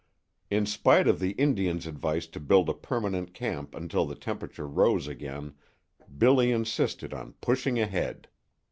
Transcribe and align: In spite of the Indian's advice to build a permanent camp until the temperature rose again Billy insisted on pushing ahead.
In 0.49 0.65
spite 0.65 1.07
of 1.07 1.19
the 1.19 1.33
Indian's 1.33 1.85
advice 1.85 2.25
to 2.25 2.39
build 2.39 2.69
a 2.69 2.73
permanent 2.73 3.35
camp 3.35 3.75
until 3.75 4.03
the 4.03 4.15
temperature 4.15 4.65
rose 4.67 5.07
again 5.07 5.53
Billy 6.17 6.51
insisted 6.51 7.13
on 7.13 7.33
pushing 7.33 7.77
ahead. 7.79 8.27